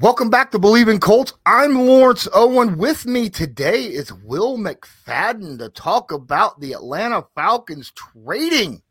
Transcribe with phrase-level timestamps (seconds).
[0.00, 1.32] Welcome back to Bleav in Colts.
[1.44, 2.78] I'm Lawrence Owen.
[2.78, 8.82] With me today is Will McFadden to talk about the Atlanta Falcons trading.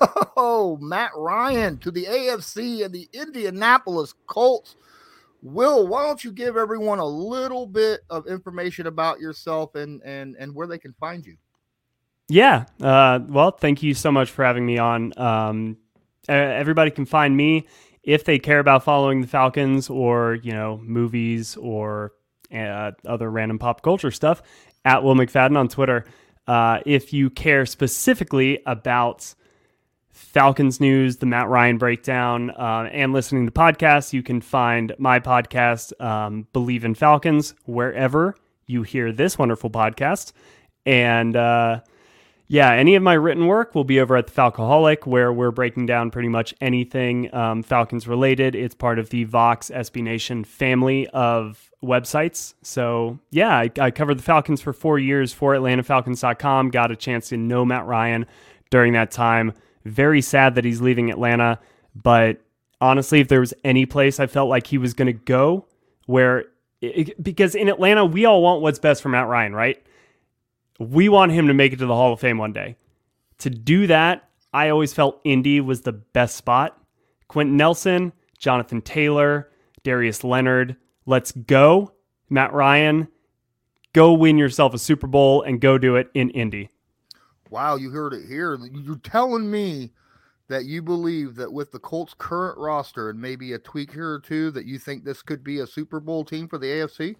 [0.36, 4.76] Oh, Matt Ryan to the AFC and the Indianapolis Colts.
[5.42, 10.36] Will, why don't you give everyone a little bit of information about yourself and and
[10.38, 11.36] and where they can find you?
[12.28, 12.66] Yeah.
[12.80, 15.18] Uh, well, thank you so much for having me on.
[15.18, 15.78] Um,
[16.28, 17.66] everybody can find me
[18.06, 22.12] if they care about following the Falcons or you know movies or
[22.54, 24.42] uh, other random pop culture stuff
[24.86, 26.06] at Will McFadden on Twitter.
[26.46, 29.34] Uh, if you care specifically about
[30.10, 35.18] Falcons news, the Matt Ryan breakdown, uh, and listening to podcasts, you can find my
[35.18, 40.32] podcast, um, Bleav in Falcons, wherever you hear this wonderful podcast.
[40.86, 41.80] And uh,
[42.48, 45.86] yeah, any of my written work will be over at the Falcoholic, where we're breaking
[45.86, 48.54] down pretty much anything um, Falcons related.
[48.54, 52.54] It's part of the Vox SB Nation family of websites.
[52.62, 56.70] So yeah, I, I covered the Falcons for four years for AtlantaFalcons.com.
[56.70, 58.26] Got a chance to know Matt Ryan
[58.70, 59.52] during that time
[59.86, 61.60] very sad that he's leaving Atlanta,
[61.94, 62.40] but
[62.80, 65.66] honestly, if there was any place I felt like he was going to go
[66.06, 66.46] where
[66.80, 69.82] it, because in Atlanta, we all want what's best for Matt Ryan, right?
[70.78, 72.76] We want him to make it to the Hall of Fame one day.
[73.38, 76.78] To do that, I always felt Indy was the best spot.
[77.28, 79.50] Quenton Nelson, Jonathan Taylor,
[79.82, 80.76] Darius Leonard,
[81.06, 81.92] let's go.
[82.28, 83.08] Matt Ryan,
[83.92, 86.70] go win yourself a Super Bowl and go do it in Indy.
[87.50, 88.58] Wow, you heard it here.
[88.72, 89.92] You're telling me
[90.48, 94.20] that you believe that with the Colts' current roster and maybe a tweak here or
[94.20, 97.16] two, that you think this could be a Super Bowl team for the AFC?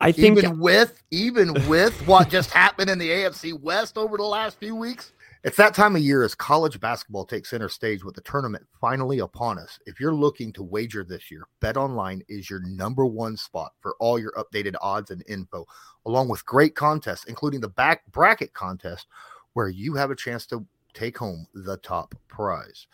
[0.00, 4.24] I think even with even with what just happened in the AFC West over the
[4.24, 5.12] last few weeks.
[5.44, 9.20] It's that time of year as college basketball takes center stage with the tournament finally
[9.20, 9.78] upon us.
[9.86, 13.94] If you're looking to wager this year, Bet Online is your number one spot for
[14.00, 15.64] all your updated odds and info,
[16.06, 19.06] along with great contests, including the back bracket contest,
[19.52, 22.88] where you have a chance to take home the top prize.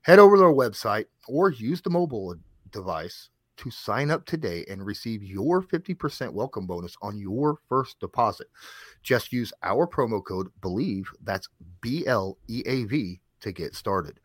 [0.00, 2.34] Head over to their website or use the mobile
[2.70, 3.28] device
[3.62, 8.48] to sign up today and receive your 50% welcome bonus on your first deposit.
[9.02, 11.48] Just use our promo code BLEAV, that's
[11.80, 14.18] B L E A V, to get started.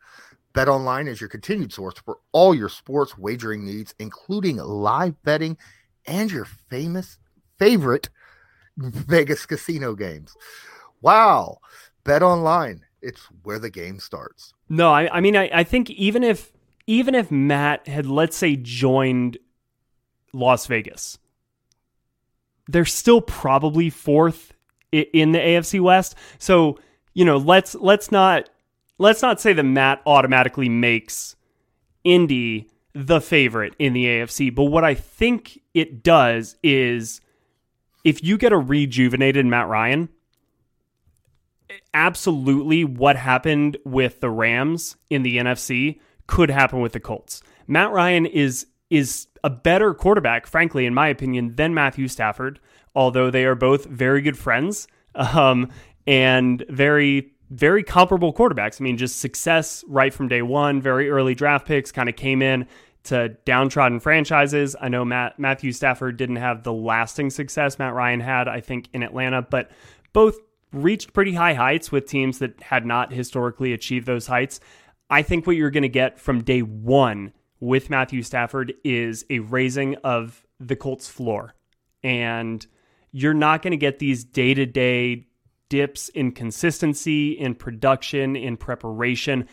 [0.54, 5.56] Bet Online is your continued source for all your sports wagering needs, including live betting
[6.04, 7.18] and your famous
[7.58, 8.08] favorite
[8.76, 10.34] Vegas casino games.
[11.00, 11.58] Wow.
[12.02, 14.52] Bet Online, it's where the game starts.
[14.68, 16.52] No, I, I mean, I, I think even if
[16.88, 19.36] even if Matt had, let's say, joined
[20.32, 21.18] Las Vegas,
[22.66, 24.54] they're still probably fourth
[24.90, 26.16] in the AFC West.
[26.38, 26.78] So,
[27.12, 28.48] you know, let's let's not
[28.96, 31.36] let's not say that Matt automatically makes
[32.04, 37.20] Indy the favorite in the AFC, but what I think it does is
[38.02, 40.08] if you get a rejuvenated Matt Ryan,
[41.92, 47.42] absolutely what happened with the Rams in the NFC could happen with the Colts.
[47.66, 52.60] Matt Ryan is is a better quarterback, frankly, in my opinion, than Matthew Stafford,
[52.94, 54.86] although they are both very good friends
[55.16, 55.68] um,
[56.06, 58.80] and very very comparable quarterbacks.
[58.80, 60.82] I mean, just success right from day one.
[60.82, 62.66] Very early draft picks kind of came in
[63.04, 64.76] to downtrodden franchises.
[64.78, 68.88] I know Matt Matthew Stafford didn't have the lasting success Matt Ryan had, I think,
[68.92, 69.70] in Atlanta, but
[70.12, 70.36] both
[70.72, 74.60] reached pretty high heights with teams that had not historically achieved those heights.
[75.10, 79.38] I think what you're going to get from day one with Matthew Stafford is a
[79.40, 81.54] raising of the Colts floor.
[82.02, 82.64] And
[83.10, 85.26] you're not going to get these day to day
[85.68, 89.48] dips in consistency, in production, in preparation.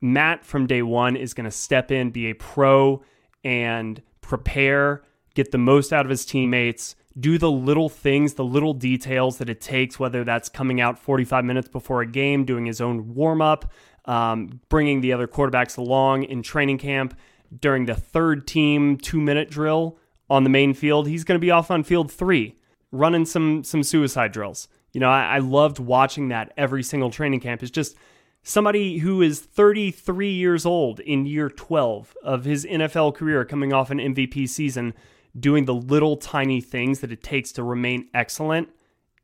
[0.00, 3.02] Matt from day one is going to step in, be a pro,
[3.44, 5.02] and prepare,
[5.34, 9.50] get the most out of his teammates, do the little things, the little details that
[9.50, 13.42] it takes, whether that's coming out 45 minutes before a game, doing his own warm
[13.42, 13.72] up,
[14.08, 17.16] um, bringing the other quarterbacks along in training camp
[17.60, 21.06] during the third team two minute drill on the main field.
[21.06, 22.56] He's going to be off on field three,
[22.90, 24.66] running some some suicide drills.
[24.92, 27.62] You know, I, I loved watching that every single training camp.
[27.62, 27.96] It's just
[28.42, 33.90] somebody who is 33 years old in year 12 of his NFL career, coming off
[33.90, 34.94] an MVP season,
[35.38, 38.70] doing the little tiny things that it takes to remain excellent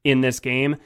[0.05, 0.77] in this game.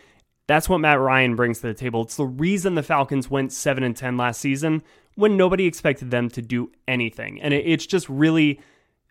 [0.48, 2.02] That's what Matt Ryan brings to the table.
[2.02, 4.82] It's the reason the Falcons went 7 and 10 last season
[5.14, 7.40] when nobody expected them to do anything.
[7.40, 8.60] And it's just really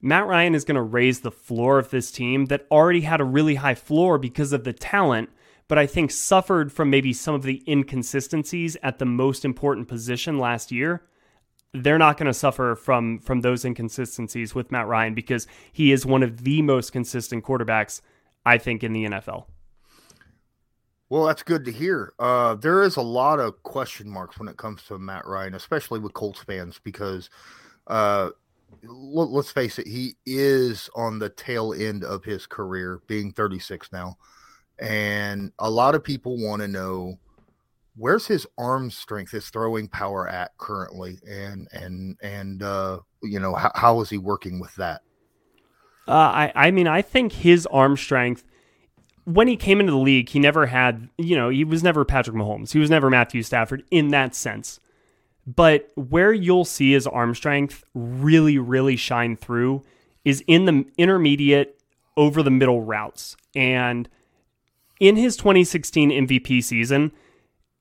[0.02, 3.26] Matt Ryan is going to raise the floor of this team that already had a
[3.26, 5.30] really high floor because of the talent
[5.68, 10.40] but I think suffered from maybe some of the inconsistencies at the most important position
[10.40, 11.04] last year.
[11.74, 16.06] They're not going to suffer from from those inconsistencies with Matt Ryan because he is
[16.06, 18.02] one of the most consistent quarterbacks
[18.46, 19.46] I think in the NFL.
[21.10, 22.14] Well, that's good to hear.
[22.20, 26.00] Uh, there is a lot of question marks when it comes to Matt Ryan, especially
[26.00, 27.30] with Colts fans, because
[27.88, 28.30] uh,
[28.84, 33.92] l- let's face it, he is on the tail end of his career, being 36
[33.94, 34.18] now.
[34.80, 37.20] And a lot of people want to know
[37.96, 43.56] where's his arm strength, his throwing power at currently, and and and uh, you know
[43.56, 45.02] how, how is he working with that?
[46.08, 48.44] Uh, I I mean I think his arm strength
[49.28, 52.36] when he came into the league, he never had you know he was never Patrick
[52.36, 54.80] Mahomes, he was never Matthew Stafford in that sense.
[55.46, 59.84] But where you'll see his arm strength really really shine through
[60.26, 61.80] is in the intermediate
[62.16, 64.10] over the middle routes and
[65.00, 67.12] in his 2016 MVP season,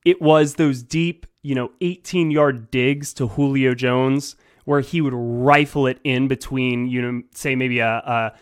[0.04, 5.14] it was those deep, you know, 18 yard digs to Julio Jones where he would
[5.14, 8.32] rifle it in between, you know, say maybe a, a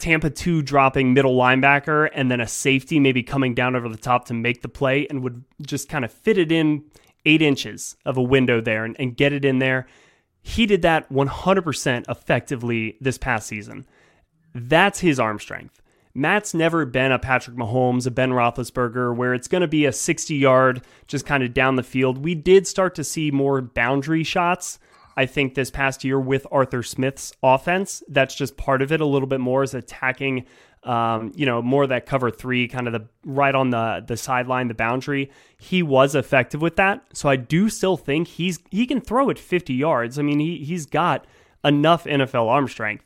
[0.00, 4.26] Tampa 2 dropping middle linebacker and then a safety maybe coming down over the top
[4.26, 6.84] to make the play and would just kind of fit it in
[7.24, 9.86] eight inches of a window there and, and get it in there.
[10.42, 13.86] He did that 100% effectively this past season.
[14.54, 15.80] That's his arm strength.
[16.14, 19.92] Matt's never been a Patrick Mahomes, a Ben Roethlisberger, where it's going to be a
[19.92, 22.18] 60 yard, just kind of down the field.
[22.18, 24.80] We did start to see more boundary shots,
[25.20, 28.02] I think, this past year with Arthur Smith's offense.
[28.08, 30.46] That's just part of it a little bit more is attacking,
[30.82, 34.68] um, you know, more that cover three, kind of the right on the the sideline,
[34.68, 35.30] the boundary.
[35.58, 37.04] He was effective with that.
[37.12, 40.18] So I do still think he's he can throw it 50 yards.
[40.18, 41.26] I mean, he he's got
[41.62, 43.04] enough NFL arm strength.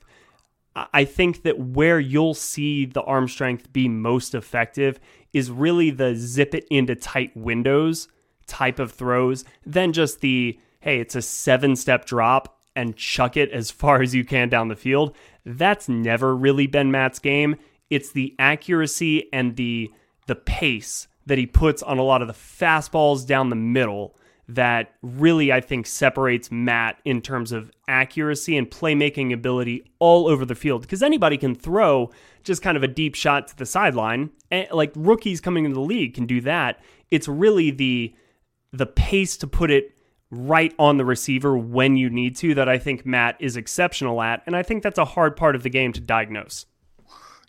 [0.77, 5.01] I think that where you'll see the arm strength be most effective
[5.33, 8.09] is really the zip it into tight windows
[8.47, 13.51] type of throws than just the, hey, it's a seven step drop and chuck it
[13.51, 15.17] as far as you can down the field.
[15.47, 17.57] That's never really been Matt's game.
[17.89, 19.91] It's the accuracy and the
[20.27, 24.15] the pace that he puts on a lot of the fastballs down the middle
[24.47, 30.45] that really, I think, separates Matt in terms of accuracy and playmaking ability all over
[30.45, 30.83] the field.
[30.83, 32.11] Because anybody can throw
[32.43, 34.31] just kind of a deep shot to the sideline.
[34.51, 36.81] And, like rookies coming into the league can do that.
[37.11, 38.15] It's really the
[38.73, 39.94] the pace to put it
[40.35, 44.43] right on the receiver when you need to that I think Matt is exceptional at.
[44.47, 46.67] And I think that's a hard part of the game to diagnose.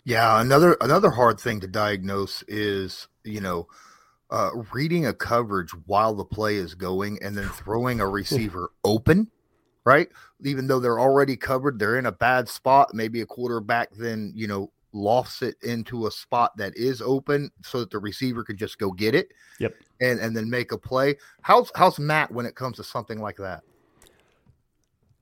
[0.04, 3.66] Yeah, another another hard thing to diagnose is, you know,
[4.30, 9.30] uh, reading a coverage while the play is going and then throwing a receiver open,
[9.84, 10.08] right?
[10.44, 12.94] Even though they're already covered, they're in a bad spot.
[12.94, 17.80] Maybe a quarterback then, you know, lofts it into a spot that is open so
[17.80, 19.28] that the receiver can just go get it.
[19.60, 19.74] Yep.
[20.00, 21.16] And and then make a play.
[21.42, 23.62] How's how's Matt when it comes to something like that?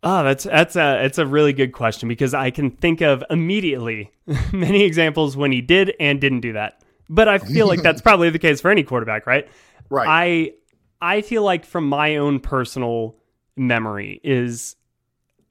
[0.03, 4.13] Oh, that's that's a it's a really good question because I can think of immediately
[4.53, 6.83] many examples when he did and didn't do that.
[7.09, 9.49] But I feel like that's probably the case for any quarterback, right?
[9.91, 10.07] Right.
[10.09, 10.53] I
[11.17, 13.17] I feel like from my own personal
[13.57, 14.77] memory is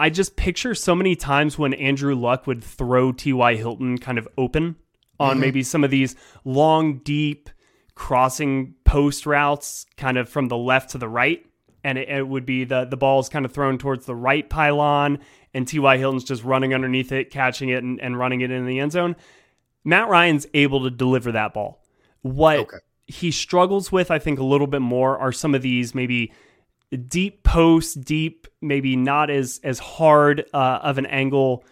[0.03, 3.55] I just picture so many times when Andrew Luck would throw T.Y.
[3.55, 4.75] Hilton kind of open
[5.17, 5.39] on mm-hmm.
[5.39, 7.49] maybe some of these long, deep
[7.95, 11.45] crossing post routes, kind of from the left to the right.
[11.85, 15.19] And it, it would be the the ball's kind of thrown towards the right pylon,
[15.53, 15.97] and T.Y.
[15.97, 19.15] Hilton's just running underneath it, catching it, and, and running it in the end zone.
[19.85, 21.81] Matt Ryan's able to deliver that ball.
[22.23, 22.77] What okay.
[23.07, 26.33] he struggles with, I think, a little bit more are some of these maybe
[26.97, 31.63] deep posts, deep, maybe not as as hard uh, of an angle,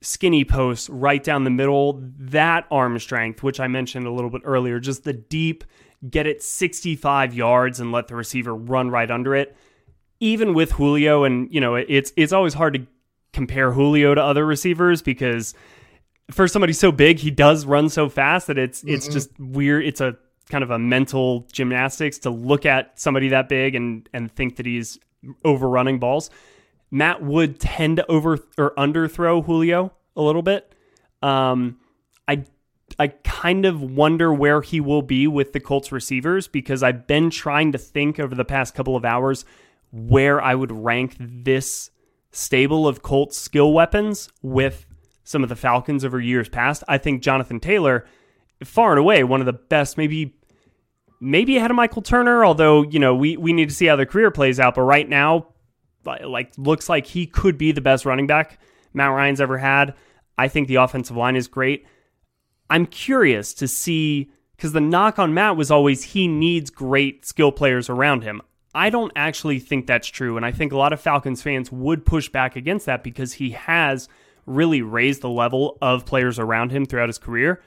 [0.00, 2.02] skinny posts right down the middle.
[2.18, 5.64] That arm strength, which I mentioned a little bit earlier, just the deep,
[6.08, 9.56] get it 65 yards and let the receiver run right under it.
[10.20, 12.86] Even with Julio, and you know, it's it's always hard to
[13.32, 15.54] compare Julio to other receivers because
[16.30, 18.94] for somebody so big, he does run so fast that it's mm-hmm.
[18.94, 19.84] it's just weird.
[19.84, 20.16] It's a
[20.48, 24.66] kind of a mental gymnastics to look at somebody that big and and think that
[24.66, 24.98] he's
[25.44, 26.30] overrunning balls.
[26.90, 30.74] Matt would tend to over or underthrow Julio a little bit.
[31.22, 31.78] Um,
[32.28, 32.44] I
[32.98, 37.30] I kind of wonder where he will be with the Colts receivers because I've been
[37.30, 39.44] trying to think over the past couple of hours
[39.90, 41.90] where I would rank this
[42.30, 44.86] stable of Colts skill weapons with
[45.24, 46.82] some of the Falcons over years past.
[46.88, 48.06] I think Jonathan Taylor,
[48.64, 50.34] far and away, one of the best, maybe
[51.20, 54.04] maybe ahead of Michael Turner, although, you know, we, we need to see how the
[54.04, 54.74] career plays out.
[54.74, 55.46] But right now,
[56.04, 58.58] like looks like he could be the best running back
[58.92, 59.94] Matt Ryan's ever had.
[60.36, 61.86] I think the offensive line is great.
[62.68, 67.52] I'm curious to see because the knock on Matt was always he needs great skill
[67.52, 68.42] players around him.
[68.74, 70.36] I don't actually think that's true.
[70.36, 73.50] And I think a lot of Falcons fans would push back against that because he
[73.50, 74.08] has
[74.46, 77.62] really raised the level of players around him throughout his career.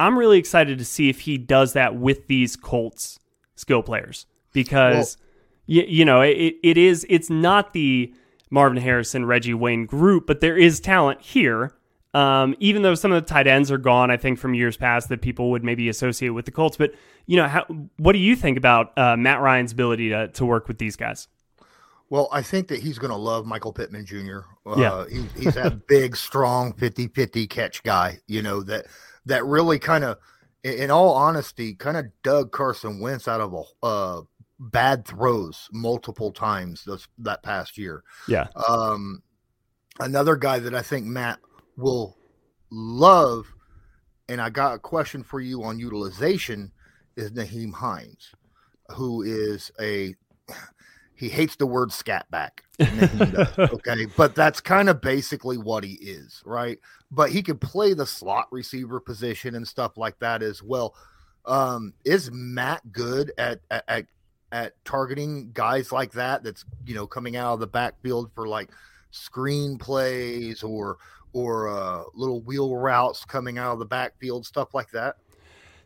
[0.00, 3.18] I'm really excited to see if he does that with these Colts
[3.54, 5.26] skill players because well,
[5.66, 8.12] you, you know it, it is it's not the
[8.48, 11.74] Marvin Harrison Reggie Wayne group, but there is talent here.
[12.12, 15.10] Um, even though some of the tight ends are gone, I think from years past
[15.10, 16.76] that people would maybe associate with the Colts.
[16.76, 16.92] But
[17.26, 17.64] you know, how,
[17.98, 21.28] what do you think about uh, Matt Ryan's ability to to work with these guys?
[22.08, 24.40] Well, I think that he's going to love Michael Pittman Jr.
[24.66, 25.04] Uh, yeah.
[25.08, 28.86] He, he's that big, strong 50 50 catch guy, you know, that
[29.30, 30.18] that really kind of,
[30.62, 34.20] in all honesty, kind of dug Carson Wentz out of a uh,
[34.58, 38.02] bad throws multiple times this, that past year.
[38.28, 38.48] Yeah.
[38.68, 39.22] Um,
[39.98, 41.38] another guy that I think Matt
[41.76, 42.18] will
[42.70, 43.46] love,
[44.28, 46.72] and I got a question for you on utilization,
[47.16, 48.32] is Nyheim Hines,
[48.90, 50.14] who is a
[51.20, 52.64] he hates the word scat back.
[52.80, 54.06] okay.
[54.16, 56.78] But that's kind of basically what he is, right?
[57.10, 60.94] But he can play the slot receiver position and stuff like that as well.
[61.44, 64.06] Um, is Matt good at, at
[64.50, 68.70] at targeting guys like that that's you know coming out of the backfield for like
[69.10, 70.96] screen plays or
[71.34, 75.16] or uh, little wheel routes coming out of the backfield, stuff like that?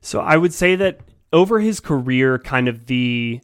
[0.00, 1.00] So I would say that
[1.32, 3.40] over his career, kind of the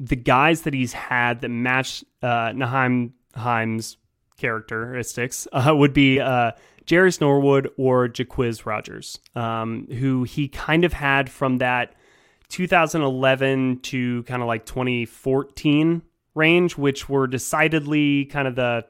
[0.00, 3.96] the guys that he's had that match uh, Nyheim Hines
[4.36, 6.52] characteristics uh, would be uh,
[6.86, 11.94] Jerious Norwood or Jacquizz Rodgers, um, who he kind of had from that
[12.48, 16.02] 2011 to kind of like 2014
[16.34, 18.84] range, which were decidedly kind of the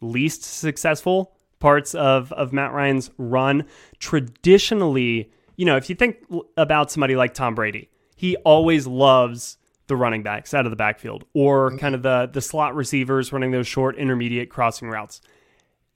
[0.00, 3.64] least successful parts of, of Matt Ryan's run.
[3.98, 6.24] Traditionally, you know, if you think
[6.56, 9.58] about somebody like Tom Brady, he always loves
[9.92, 11.78] the running backs out of the backfield or mm-hmm.
[11.78, 15.20] kind of the the slot receivers running those short intermediate crossing routes.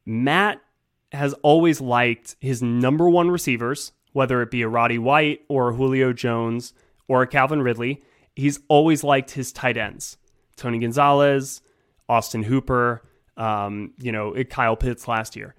[0.05, 0.61] Matt
[1.13, 5.75] has always liked his number one receivers, whether it be a Roddy White or a
[5.75, 6.75] Julio Jones
[7.09, 8.03] or a Calvin Ridley.
[8.35, 10.19] He's always liked his tight ends,
[10.57, 11.63] Tony Gonzalez,
[12.07, 13.03] Austin Hooper,
[13.39, 15.55] um, you know, Kyle Pitts last year.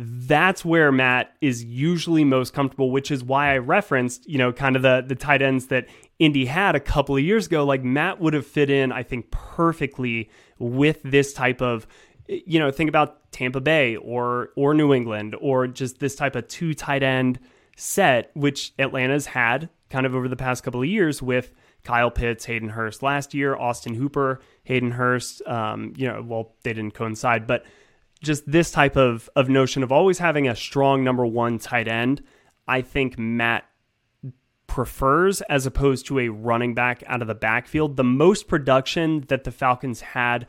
[0.00, 4.76] That's where Matt is usually most comfortable, which is why I referenced, you know, kind
[4.76, 5.88] of the the tight ends that
[6.20, 9.32] Indy had a couple of years ago, like Matt would have fit in, I think,
[9.32, 11.88] perfectly with this type of,
[12.28, 16.46] you know, think about Tampa Bay or or New England or just this type of
[16.46, 17.40] two tight end
[17.76, 21.52] set, which Atlanta's had kind of over the past couple of years with
[21.82, 25.42] Kyle Pitts, Hayden Hurst last year, Austin Hooper, Hayden Hurst.
[25.44, 27.64] Um, you know, well, they didn't coincide, but
[28.20, 32.22] just this type of of notion of always having a strong number one tight end.
[32.66, 33.64] I think Matt
[34.66, 37.96] prefers as opposed to a running back out of the backfield.
[37.96, 40.46] The most production that the Falcons had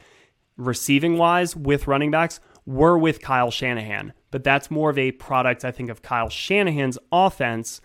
[0.58, 5.64] receiving wise with running backs were with Kyle Shanahan, but that's more of a product,
[5.64, 7.82] I think, of Kyle Shanahan's offense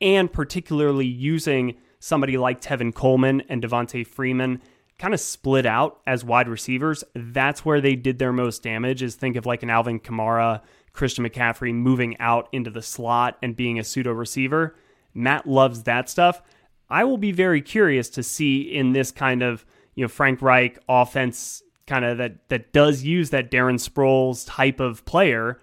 [0.00, 4.62] and particularly using somebody like Tevin Coleman and Devonta Freeman
[5.00, 7.02] kind of split out as wide receivers.
[7.14, 10.60] That's where they did their most damage is think of like an Alvin Kamara,
[10.92, 14.76] Christian McCaffrey moving out into the slot and being a pseudo receiver.
[15.14, 16.42] Matt loves that stuff.
[16.90, 19.64] I will be very curious to see in this kind of
[19.94, 24.80] you know Frank Reich offense kind of that that does use that Darren Sproles type
[24.80, 25.58] of player.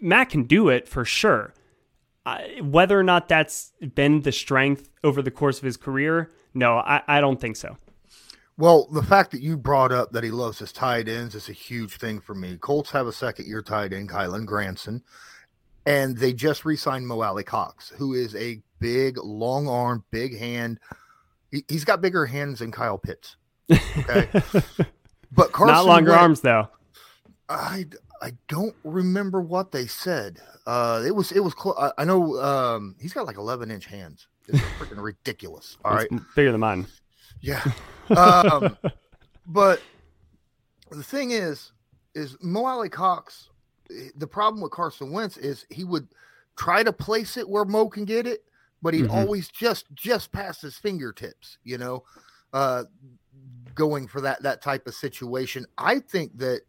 [0.00, 1.52] Matt can do it for sure.
[2.62, 7.02] whether or not that's been the strength over the course of his career, no, I,
[7.06, 7.76] I don't think so.
[8.58, 11.52] Well, the fact that you brought up that he loves his tight ends is a
[11.52, 12.56] huge thing for me.
[12.56, 15.04] Colts have a second year tight end, Kylen Granson,
[15.86, 20.80] and they just re signed Mo Alie-Cox, who is a big, long arm, big hand.
[21.52, 23.36] He, has got bigger hands than Kyle Pitts.
[23.70, 24.28] Okay.
[25.32, 26.68] but Carson not longer arms, though.
[27.48, 27.86] I,
[28.20, 30.40] I don't remember what they said.
[30.66, 31.76] Uh, it was it was close.
[31.78, 34.26] I, I, know um, he's got like 11 inch hands.
[34.48, 35.78] It's freaking ridiculous.
[35.84, 36.86] All right, bigger than mine.
[37.40, 37.64] Yeah.
[38.10, 38.76] Um,
[39.46, 39.80] but
[40.90, 41.72] the thing is,
[42.14, 43.50] is Mo Alie-Cox.
[44.16, 46.08] The problem with Carson Wentz is he would
[46.56, 48.44] try to place it where Mo can get it,
[48.82, 49.14] but he'd mm-hmm.
[49.16, 51.56] always just just pass his fingertips.
[51.64, 52.04] You know,
[52.52, 52.84] uh,
[53.74, 55.64] going for that that type of situation.
[55.78, 56.62] I think that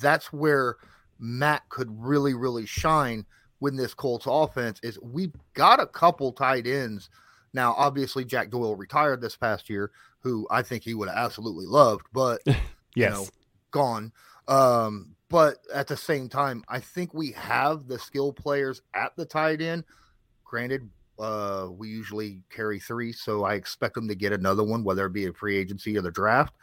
[0.00, 0.76] that's where
[1.18, 3.26] Matt could really really shine
[3.60, 4.80] with this Colts offense.
[4.82, 7.10] Is we've got a couple tight ends
[7.56, 7.74] now.
[7.76, 12.06] Obviously, Jack Doyle retired this past year, who I think he would have absolutely loved,
[12.12, 12.56] but yes.
[12.94, 13.26] you know,
[13.72, 14.12] gone.
[14.46, 19.24] Um, but at the same time, I think we have the skill players at the
[19.24, 19.84] tight end.
[20.44, 25.06] Granted, uh, we usually carry three, so I expect them to get another one, whether
[25.06, 26.54] it be a free agency or the draft.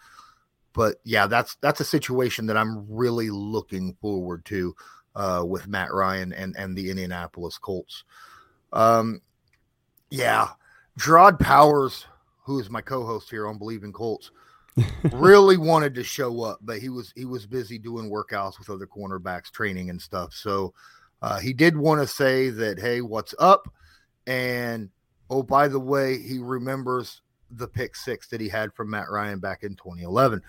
[0.73, 4.75] But yeah, that's that's a situation that I'm really looking forward to
[5.15, 8.05] uh, with Matt Ryan and and the Indianapolis Colts.
[8.71, 9.21] Um,
[10.09, 10.49] yeah,
[10.97, 12.05] Jerraud Powers,
[12.43, 14.31] who is my co-host here on Bleav in Colts,
[15.11, 18.87] really wanted to show up, but he was he was busy doing workouts with other
[18.87, 20.33] cornerbacks, training and stuff.
[20.33, 20.73] So
[21.21, 23.71] uh, he did want to say that, hey, what's up?
[24.25, 24.89] And
[25.29, 27.21] oh, by the way, he remembers
[27.51, 30.41] the pick six that he had from Matt Ryan back in 2011.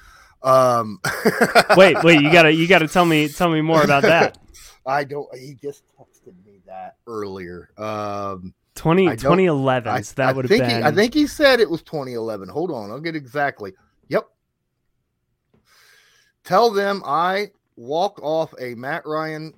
[0.43, 1.01] Um,
[1.77, 4.39] wait, wait, you gotta you gotta tell me tell me more about that.
[4.87, 5.35] I don't.
[5.35, 7.71] He just texted me that earlier.
[7.79, 10.05] Um, 20, 2011.
[10.05, 10.83] So that would have been.
[10.83, 12.49] He, I think he said it was 2011.
[12.49, 13.73] Hold on, I'll get exactly.
[14.09, 14.29] Yep.
[16.45, 19.55] Tell them I walked off a Matt Ryan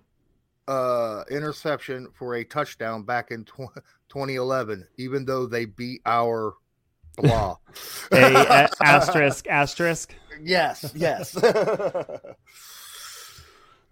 [0.68, 3.72] uh, interception for a touchdown back in tw-
[4.08, 6.54] 2011, even though they beat our
[7.16, 7.56] blah.
[8.12, 10.14] a, a asterisk asterisk.
[10.42, 11.34] Yes, yes.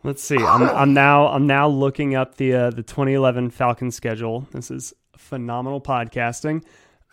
[0.04, 0.36] Let's see.
[0.36, 4.46] I'm, I'm now I'm now looking up the uh, the 2011 Falcon schedule.
[4.52, 6.64] This is phenomenal podcasting.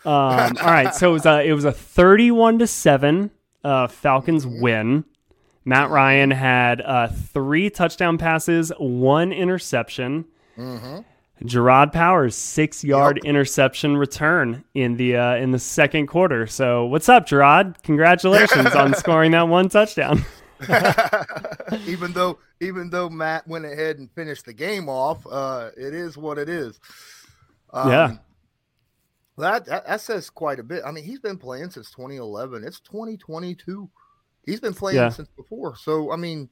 [0.03, 3.31] Um, all right, so it was a it was a 31 to seven
[3.63, 5.05] uh, Falcons win.
[5.63, 10.25] Matt Ryan had uh, three touchdown passes, one interception.
[10.57, 10.99] Mm-hmm.
[11.45, 13.25] Jerraud Powers six yard yep.
[13.29, 16.45] interception return in the uh, in the second quarter.
[16.45, 17.81] So what's up, Gerard?
[17.83, 20.23] Congratulations on scoring that one touchdown.
[21.87, 26.15] even though even though Matt went ahead and finished the game off, uh, it is
[26.15, 26.79] what it is.
[27.73, 28.15] Um, yeah.
[29.37, 30.83] That, that, that says quite a bit.
[30.85, 32.63] I mean, he's been playing since 2011.
[32.63, 33.89] It's 2022.
[34.45, 35.09] He's been playing yeah.
[35.09, 35.75] since before.
[35.75, 36.49] So I mean,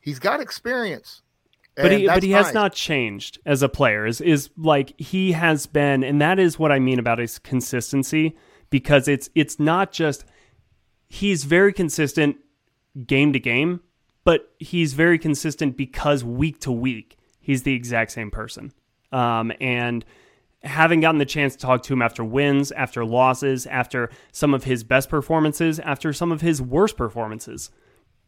[0.00, 1.22] he's got experience.
[1.76, 2.46] But he, but he nice.
[2.46, 4.04] has not changed as a player.
[4.06, 8.36] Is is like he has been, and that is what I mean about his consistency.
[8.68, 10.24] Because it's it's not just
[11.08, 12.36] he's very consistent
[13.06, 13.80] game to game,
[14.24, 18.72] but he's very consistent because week to week he's the exact same person.
[19.12, 20.04] Um, and
[20.62, 24.64] having gotten the chance to talk to him after wins, after losses, after some of
[24.64, 27.70] his best performances, after some of his worst performances,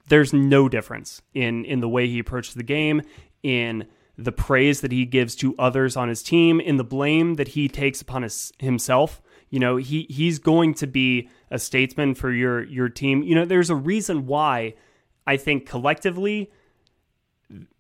[0.09, 3.03] there's no difference in in the way he approaches the game,
[3.43, 7.49] in the praise that he gives to others on his team, in the blame that
[7.49, 9.23] he takes upon his, himself.
[9.51, 13.23] You know, he he's going to be a statesman for your your team.
[13.23, 14.75] You know, there's a reason why
[15.27, 16.51] I think collectively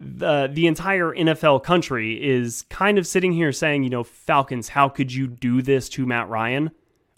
[0.00, 4.88] the the entire NFL country is kind of sitting here saying, you know, Falcons, how
[4.88, 6.70] could you do this to Matt Ryan?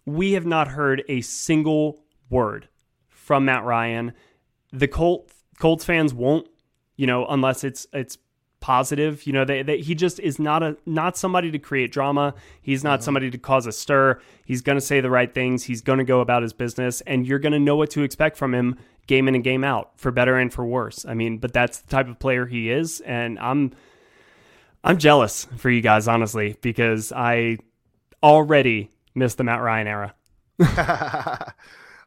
[0.07, 2.69] We have not heard a single word
[3.09, 4.13] from Matt Ryan.
[4.73, 6.49] The Colt Colts fans won't,
[6.97, 8.19] you know, unless it's it's
[8.65, 9.27] positive.
[9.27, 12.35] You know, they, they, he just is not a not somebody to create drama.
[12.63, 13.05] He's not mm-hmm.
[13.05, 14.21] somebody to cause a stir.
[14.47, 15.65] He's going to say the right things.
[15.65, 18.37] He's going to go about his business, and you're going to know what to expect
[18.37, 21.05] from him game in and game out, for better and for worse.
[21.07, 23.73] I mean, but that's the type of player he is, and I'm
[24.83, 27.59] I'm jealous for you guys, honestly, because I
[28.23, 30.15] already missed the Matt Ryan era.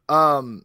[0.10, 0.64] um,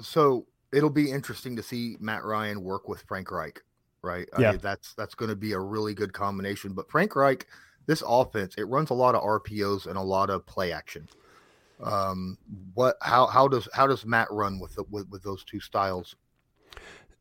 [0.00, 3.60] so it'll be interesting to see Matt Ryan work with Frank Reich,
[4.02, 4.28] right?
[4.38, 6.72] Yeah, I mean, that's that's going to be a really good combination.
[6.72, 7.46] But Frank Reich,
[7.86, 11.08] this offense, it runs a lot of RPOs and a lot of play action.
[11.82, 12.38] Um,
[12.74, 16.16] what how how does how does Matt run with the, with, with those two styles?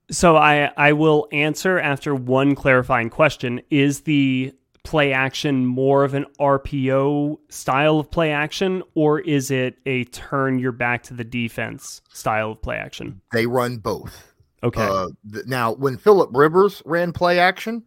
[0.10, 4.54] So I I will answer after one clarifying question: Is the
[4.88, 10.60] play action more of an RPO style of play action, or is it a turn
[10.60, 13.22] your back to the defense style of play action?
[13.34, 14.34] They run both.
[14.64, 14.82] Okay.
[14.82, 17.84] Uh, th- now, when Philip Rivers ran play action,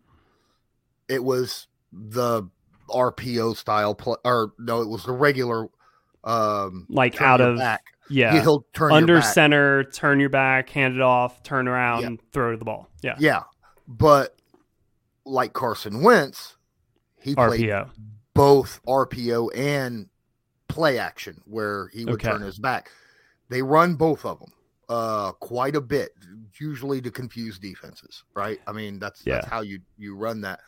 [1.09, 2.43] it was the
[2.91, 5.69] RPO style play, or no, it was the regular,
[6.25, 7.85] um, like out of back.
[8.09, 12.17] yeah, he'll turn under center, turn your back, hand it off, turn around, yeah.
[12.33, 12.89] throw the ball.
[13.03, 13.43] Yeah, yeah,
[13.87, 14.37] but
[15.25, 16.57] like Carson Wentz,
[17.21, 17.73] he played
[18.35, 20.09] both RPO and
[20.69, 22.31] play action where he would okay.
[22.31, 22.91] turn his back.
[23.49, 24.53] They run both of them
[24.89, 26.13] uh, quite a bit,
[26.59, 28.61] usually to confuse defenses, right?
[28.67, 29.37] I mean, that's yeah.
[29.37, 30.61] that's how you you run that.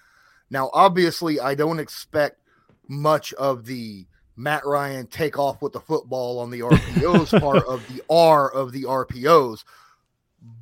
[0.50, 2.40] Now, obviously, I don't expect
[2.88, 7.86] much of the Matt Ryan take off with the football on the RPOs part of
[7.88, 9.64] the R of the RPOs,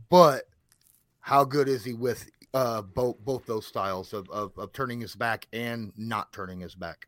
[0.08, 0.44] but
[1.20, 5.14] how good is he with uh, both both those styles of, of, of turning his
[5.14, 7.06] back and not turning his back.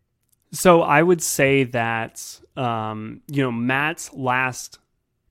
[0.52, 4.78] So I would say that um, you know Matt's last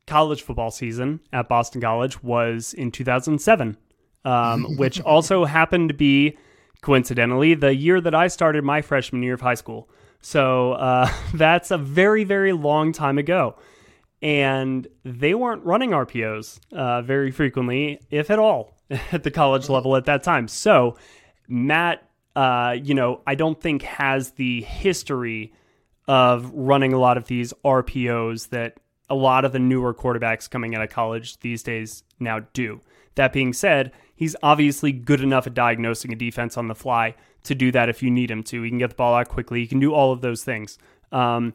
[0.08, 3.78] college football season at Boston College was in 2007,
[4.26, 6.38] um, which also happened to be
[6.82, 9.89] coincidentally the year that I started my freshman year of high school.
[10.21, 13.55] So uh, that's a very very long time ago,
[14.21, 18.75] and they weren't running RPOs uh, very frequently, if at all.
[19.12, 20.47] at the college level at that time.
[20.47, 20.97] So
[21.47, 25.53] Matt, uh, you know, I don't think has the history
[26.07, 28.77] of running a lot of these RPOs that
[29.10, 32.81] a lot of the newer quarterbacks coming out of college these days now do.
[33.15, 37.56] That being said, he's obviously good enough at diagnosing a defense on the fly to
[37.56, 38.62] do that if you need him to.
[38.62, 39.62] He can get the ball out quickly.
[39.62, 40.77] He can do all of those things.
[41.12, 41.54] Um,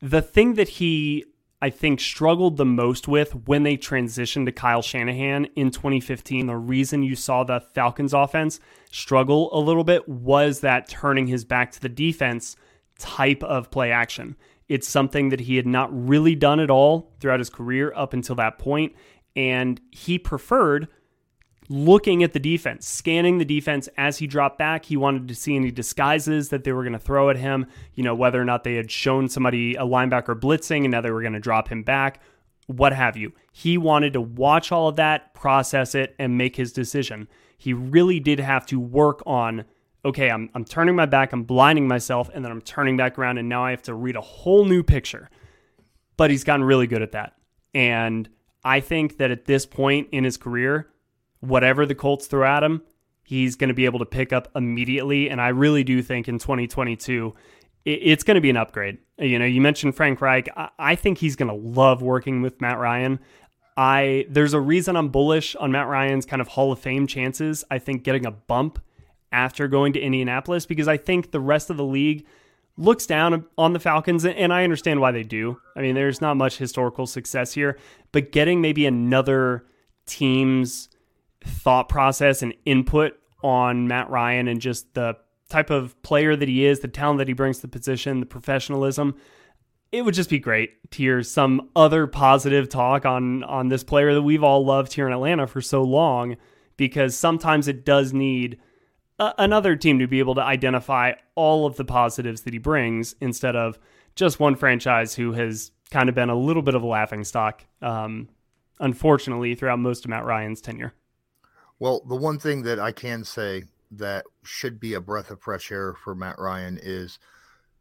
[0.00, 1.24] the thing that he
[1.64, 6.46] I think, struggled the most with when they transitioned to Kyle Shanahan in 2015.
[6.46, 8.60] The reason you saw the Falcons offense
[8.90, 12.54] struggle a little bit was that turning his back to the defense
[12.98, 14.36] type of play action.
[14.68, 18.34] It's something that he had not really done at all throughout his career up until
[18.34, 18.94] that point,
[19.34, 20.88] and he preferred
[21.68, 24.84] looking at the defense, scanning the defense as he dropped back.
[24.84, 28.02] He wanted to see any disguises that they were going to throw at him, you
[28.02, 31.22] know, whether or not they had shown somebody, a linebacker blitzing, and now they were
[31.22, 32.20] going to drop him back,
[32.66, 33.32] what have you.
[33.52, 37.28] He wanted to watch all of that, process it, and make his decision.
[37.56, 39.64] He really did have to work on.
[40.04, 43.38] Okay, I'm, I'm turning my back, I'm blinding myself, and then I'm turning back around,
[43.38, 45.30] and now I have to read a whole new picture.
[46.16, 47.34] But he's gotten really good at that.
[47.72, 48.28] And
[48.62, 50.88] I think that at this point in his career,
[51.46, 52.82] whatever the Colts throw at him,
[53.22, 55.30] he's going to be able to pick up immediately.
[55.30, 57.34] And I really do think in 2022,
[57.84, 58.98] it's going to be an upgrade.
[59.18, 60.48] You know, you mentioned Frank Reich.
[60.78, 63.18] I think he's going to love working with Matt Ryan.
[63.76, 67.64] I there's a reason I'm bullish on Matt Ryan's kind of Hall of Fame chances.
[67.70, 68.78] I think getting a bump
[69.32, 72.24] after going to Indianapolis because I think the rest of the league
[72.76, 75.60] looks down on the Falcons, and I understand why they do.
[75.76, 77.78] I mean, there's not much historical success here,
[78.12, 79.64] but getting maybe another
[80.06, 80.88] team's
[81.44, 85.16] thought process and input on Matt Ryan and just the
[85.48, 88.26] type of player that he is, the talent that he brings to the position, the
[88.26, 89.14] professionalism.
[89.92, 94.14] It would just be great to hear some other positive talk on on this player
[94.14, 96.36] that we've all loved here in Atlanta for so long
[96.76, 98.58] because sometimes it does need
[99.18, 103.14] a, another team to be able to identify all of the positives that he brings
[103.20, 103.78] instead of
[104.16, 107.64] just one franchise who has kind of been a little bit of a laughing stock,
[107.82, 108.28] um,
[108.80, 110.92] unfortunately, throughout most of Matt Ryan's tenure.
[111.78, 115.70] Well, the one thing that I can say that should be a breath of fresh
[115.70, 117.18] air for Matt Ryan is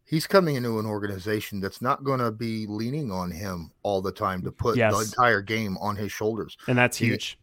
[0.05, 4.11] he's coming into an organization that's not going to be leaning on him all the
[4.11, 4.93] time to put yes.
[4.93, 6.57] the entire game on his shoulders.
[6.67, 7.31] And that's huge.
[7.31, 7.37] He,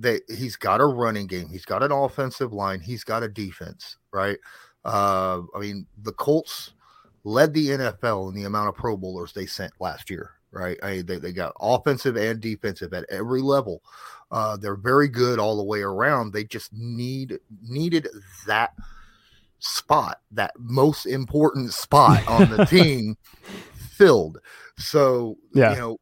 [0.00, 1.48] they, he's got a running game.
[1.48, 2.80] He's got an offensive line.
[2.80, 4.38] He's got a defense, right?
[4.84, 6.72] Uh, I mean, the Colts
[7.24, 10.78] led the NFL in the amount of Pro Bowlers they sent last year, right?
[10.82, 13.82] I, they, they got offensive and defensive at every level.
[14.30, 16.32] Uh, they're very good all the way around.
[16.32, 18.08] They just need needed
[18.46, 18.74] that
[19.58, 23.16] spot, that most important spot on the team
[23.92, 24.38] filled.
[24.76, 25.72] So, yeah.
[25.72, 26.00] you know,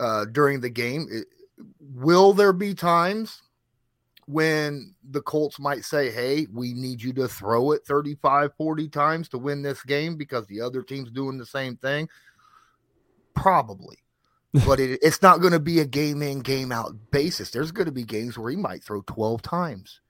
[0.00, 1.26] uh, during the game, it,
[1.80, 3.42] will there be times
[4.26, 9.28] when the Colts might say, Hey, we need you to throw it 35, 40 times
[9.30, 12.08] to win this game because the other team's doing the same thing?
[13.34, 14.01] Probably
[14.66, 17.50] but it, it's not going to be a game in game out basis.
[17.50, 20.00] There's going to be games where he might throw 12 times,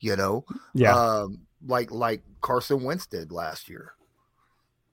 [0.00, 3.92] you know, yeah, um, like like Carson Wentz did last year.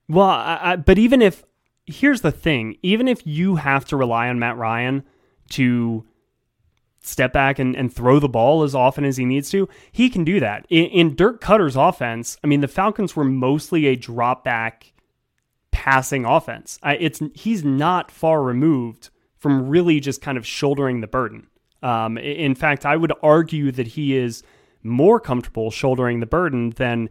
[0.08, 1.44] Well, I, I, but even if
[1.86, 5.04] here's the thing, even if you have to rely on Matt Ryan
[5.52, 6.06] to
[7.02, 10.24] step back and, and throw the ball as often as he needs to, he can
[10.24, 10.66] do that.
[10.70, 14.94] In, in Dirk Koetter's offense, I mean, the Falcons were mostly a drop back
[15.72, 16.80] passing offense.
[16.84, 21.48] I, it's he's not far removed from really just kind of shouldering the burden.
[21.82, 24.44] Um, in fact, I would argue that he is
[24.84, 27.10] more comfortable shouldering the burden than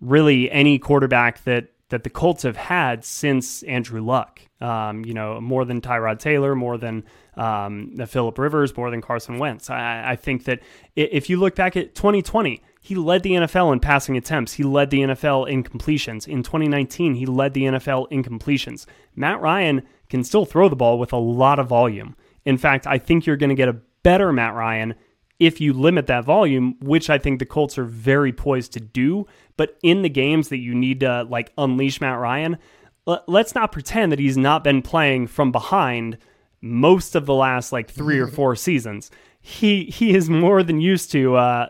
[0.00, 4.40] really any quarterback that that the Colts have had since Andrew Luck.
[4.60, 7.04] Um, you know, more than Tyrod Taylor, more than
[7.36, 9.70] um, Philip Rivers, more than Carson Wentz.
[9.70, 10.60] I, I think that
[10.94, 14.54] if you look back at 2020, he led the NFL in passing attempts.
[14.54, 16.26] He led the NFL in completions.
[16.26, 18.86] In 2019, he led the NFL in completions.
[19.14, 22.16] Matt Ryan can still throw the ball with a lot of volume.
[22.44, 24.94] In fact, I think you're going to get a better Matt Ryan
[25.38, 29.26] if you limit that volume, which I think the Colts are very poised to do.
[29.58, 32.56] But in the games that you need to like unleash Matt Ryan,
[33.26, 36.16] let's not pretend that he's not been playing from behind
[36.62, 39.10] most of the last like three or four seasons.
[39.40, 41.68] He he is more than used to uh,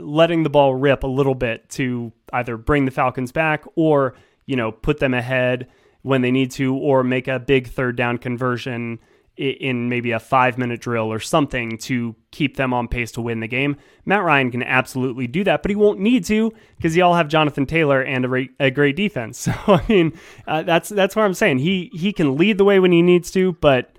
[0.00, 4.14] letting the ball rip a little bit to either bring the Falcons back or
[4.46, 5.68] you know put them ahead
[6.02, 8.98] when they need to, or make a big third down conversion
[9.36, 13.40] in maybe a five minute drill or something to keep them on pace to win
[13.40, 13.76] the game.
[14.04, 17.64] Matt Ryan can absolutely do that, but he won't need to because y'all have Jonathan
[17.64, 19.48] Taylor and a, re- a great defense.
[19.66, 20.12] So I mean,
[20.46, 21.58] uh, that's that's what I'm saying.
[21.58, 23.96] He he can lead the way when he needs to, but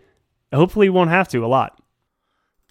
[0.54, 1.81] hopefully he won't have to a lot.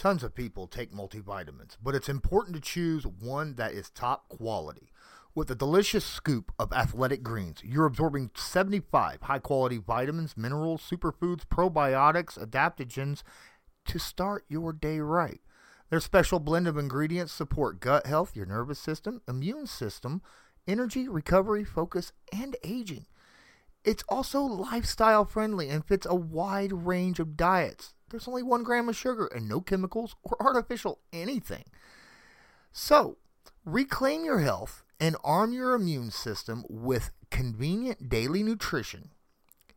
[0.00, 4.92] Tons of people take multivitamins, but it's important to choose one that is top quality.
[5.34, 11.44] With a delicious scoop of athletic greens, you're absorbing 75 high quality vitamins, minerals, superfoods,
[11.44, 13.22] probiotics, adaptogens
[13.88, 15.42] to start your day right.
[15.90, 20.22] Their special blend of ingredients support gut health, your nervous system, immune system,
[20.66, 23.04] energy, recovery, focus, and aging.
[23.84, 27.92] It's also lifestyle friendly and fits a wide range of diets.
[28.10, 31.64] There's only one gram of sugar and no chemicals or artificial anything.
[32.72, 33.16] So,
[33.64, 39.10] reclaim your health and arm your immune system with convenient daily nutrition.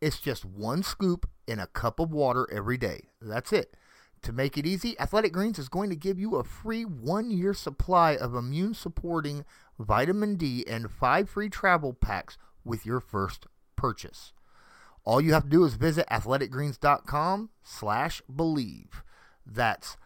[0.01, 3.03] It's just one scoop in a cup of water every day.
[3.21, 3.75] That's it.
[4.23, 7.53] To make it easy, Athletic Greens is going to give you a free one year
[7.53, 9.45] supply of immune supporting
[9.77, 14.31] vitamin D and five free travel packs with your first purchase.
[15.05, 19.03] All you have to do is visit athleticgreens.com slash believe.
[19.45, 19.97] That's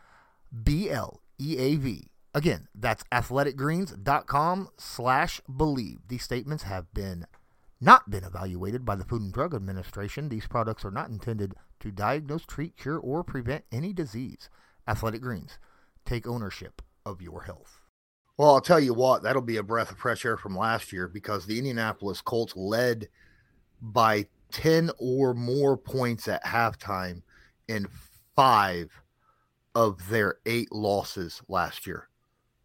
[0.63, 6.01] B L E A V Again, that's athleticgreens.com slash believe.
[6.07, 7.25] These statements have been
[7.81, 10.29] not been evaluated by the Food and Drug Administration.
[10.29, 14.51] These products are not intended to diagnose, treat, cure, or prevent any disease.
[14.87, 15.57] Athletic Greens,
[16.05, 17.79] take ownership of your health.
[18.37, 21.07] Well, I'll tell you what, that'll be a breath of fresh air from last year
[21.07, 23.09] because the Indianapolis Colts led
[23.81, 27.21] by 10 or more points at halftime
[27.67, 27.87] in
[28.35, 28.91] five
[29.75, 32.07] of their eight losses last year.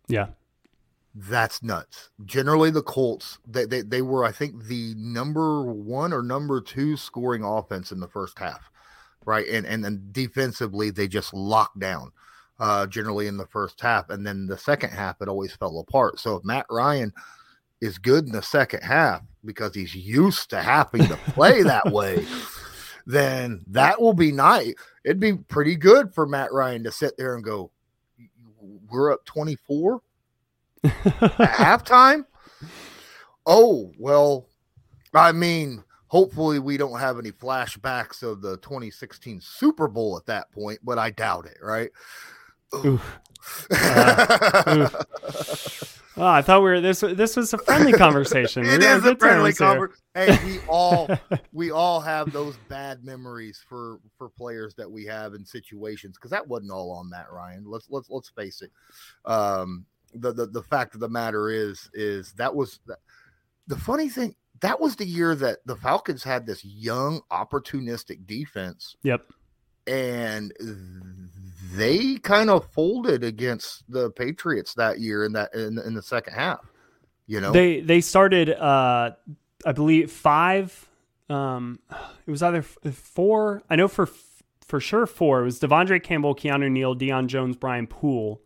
[0.09, 0.29] Yeah.
[1.15, 2.11] That's nuts.
[2.25, 6.97] Generally, the Colts they, they they were I think the number one or number two
[6.97, 8.71] scoring offense in the first half,
[9.27, 9.47] right?
[9.47, 12.13] And and then defensively they just locked down,
[12.59, 16.19] uh, generally in the first half, and then the second half it always fell apart.
[16.19, 17.13] So if Matt Ryan
[17.83, 22.25] is good in the second half because he's used to having to play that way,
[23.07, 24.73] then that will be nice.
[25.05, 27.73] It'd be pretty good for Matt Ryan to sit there and go,
[28.89, 30.01] we're up 24
[30.85, 32.25] at halftime.
[33.45, 34.47] Oh, well,
[35.13, 40.53] I mean, hopefully we don't have any flashbacks of the 2016 Super Bowl at that
[40.53, 41.91] point, but I doubt it, right?
[42.87, 43.19] Oof.
[43.73, 44.89] Uh,
[46.23, 47.01] Oh, I thought we were this.
[47.01, 48.65] This was a friendly conversation.
[48.65, 50.05] it is a friendly conversation.
[50.15, 51.09] Hey, we all
[51.53, 56.31] we all have those bad memories for for players that we have in situations because
[56.31, 57.65] that wasn't all on Matt Ryan.
[57.67, 58.71] Let's let's let's face it.
[59.25, 62.97] Um, the the the fact of the matter is is that was the,
[63.67, 64.37] the funny thing.
[64.61, 68.95] That was the year that the Falcons had this young, opportunistic defense.
[69.03, 69.27] Yep.
[69.89, 70.53] And
[71.73, 76.35] they kind of folded against the Patriots that year in that in, in the second
[76.35, 76.61] half.
[77.27, 79.13] You know, they they started, uh,
[79.65, 80.89] I believe, five.
[81.29, 81.79] Um,
[82.27, 83.63] it was either four.
[83.71, 84.09] I know for
[84.67, 85.41] for sure four.
[85.41, 88.41] It was De'Vondre Campbell, Keanu Neal, Deion Jones, Brian Poole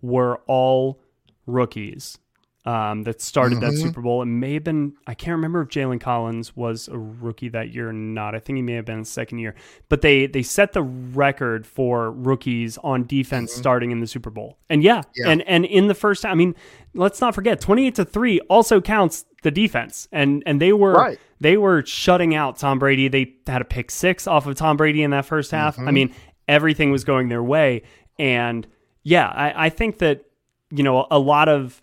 [0.00, 1.00] were all
[1.46, 2.18] rookies
[2.64, 3.70] um, that started mm-hmm.
[3.70, 4.22] that Super Bowl.
[4.22, 7.88] It may have been, I can't remember if Jalen Collins was a rookie that year
[7.88, 8.34] or not.
[8.34, 9.54] I think he may have been his second year.
[9.88, 13.60] But they they set the record for rookies on defense mm-hmm.
[13.60, 14.58] starting in the Super Bowl.
[14.70, 16.54] And yeah, yeah, and and in the first I mean,
[16.94, 20.06] let's not forget 28 to 3 also counts the defense.
[20.12, 21.18] And and they were right.
[21.40, 23.08] they were shutting out Tom Brady.
[23.08, 25.76] They had a pick 6 off of Tom Brady in that first half.
[25.76, 25.88] Mm-hmm.
[25.88, 26.14] I mean,
[26.46, 27.82] everything was going their way
[28.18, 28.66] and
[29.02, 30.24] yeah, I, I think that
[30.70, 31.81] you know a lot of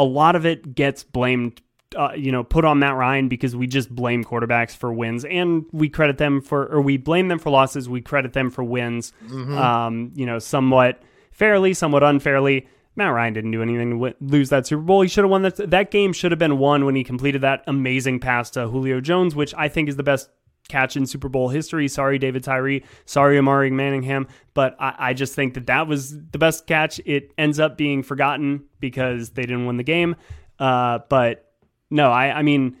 [0.00, 1.60] a lot of it gets blamed
[1.96, 5.64] uh, you know, put on Matt Ryan because we just blame quarterbacks for wins and
[5.72, 7.88] we credit them for, or we blame them for losses.
[7.88, 9.58] We credit them for wins, mm-hmm.
[9.58, 12.68] um, you know, somewhat fairly, somewhat unfairly.
[12.94, 15.00] Matt Ryan didn't do anything to w- lose that Super Bowl.
[15.00, 15.56] He should have won that.
[15.70, 19.34] That game should have been won when he completed that amazing pass to Julio Jones,
[19.34, 20.30] which I think is the best
[20.70, 21.88] catch in Super Bowl history.
[21.88, 22.84] Sorry, David Tyree.
[23.04, 24.28] Sorry, Mario Manningham.
[24.54, 27.00] But I, I, just think that that was the best catch.
[27.04, 30.16] It ends up being forgotten because they didn't win the game.
[30.58, 31.52] Uh, but
[31.90, 32.76] no, I, I mean,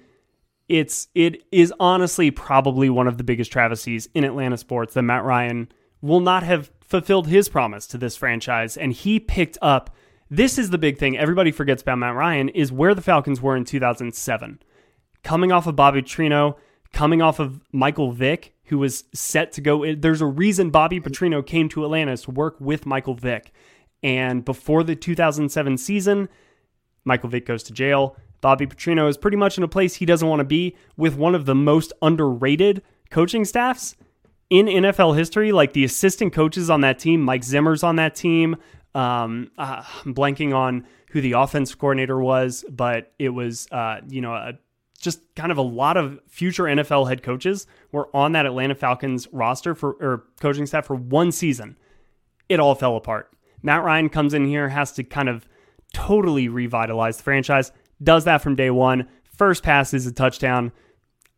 [0.68, 5.24] it's it is honestly probably one of the biggest travesties in Atlanta sports that Matt
[5.24, 5.68] Ryan
[6.00, 9.94] will not have fulfilled his promise to this franchise, and he picked up.
[10.32, 13.56] This is the big thing everybody forgets about Matt Ryan is where the Falcons were
[13.56, 14.60] in 2007,
[15.24, 16.54] coming off of Bobby Petrino,
[16.92, 19.94] coming off of Michael Vick, who was set to go.
[19.94, 23.52] There's a reason Bobby Petrino came to Atlanta to work with Michael Vick,
[24.02, 26.28] and before the 2007 season,
[27.04, 28.16] Michael Vick goes to jail.
[28.40, 31.34] Bobby Petrino is pretty much in a place he doesn't want to be with one
[31.34, 33.96] of the most underrated coaching staffs
[34.48, 35.52] in NFL history.
[35.52, 38.56] Like the assistant coaches on that team, Mike Zimmer's on that team.
[38.94, 44.20] Um, uh, I'm blanking on who the offense coordinator was, but it was, uh, you
[44.20, 44.54] know, a,
[45.00, 49.26] just kind of a lot of future NFL head coaches were on that Atlanta Falcons
[49.32, 51.76] roster for or coaching staff for one season.
[52.48, 53.32] It all fell apart.
[53.62, 55.48] Matt Ryan comes in here, has to kind of
[55.92, 59.08] totally revitalize the franchise does that from day one.
[59.36, 60.72] First pass is a touchdown.